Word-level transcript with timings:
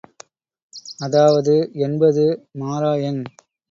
அதாவது 0.99 1.55
என்பது 1.81 2.25
மாறா 2.59 2.93
எண். 3.03 3.23